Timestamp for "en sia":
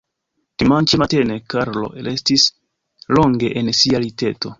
3.63-4.01